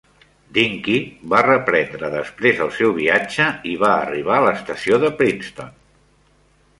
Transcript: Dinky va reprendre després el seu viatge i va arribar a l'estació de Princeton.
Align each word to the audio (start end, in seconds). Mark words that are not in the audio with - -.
Dinky 0.57 0.95
va 1.33 1.41
reprendre 1.47 2.09
després 2.15 2.63
el 2.65 2.73
seu 2.79 2.95
viatge 2.95 3.47
i 3.73 3.75
va 3.83 3.91
arribar 3.99 4.39
a 4.39 4.43
l'estació 4.47 4.99
de 5.05 5.13
Princeton. 5.21 5.71